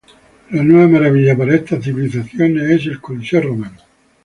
[0.49, 3.77] La nueva maravilla para estas civilizaciones es el coliseo romano.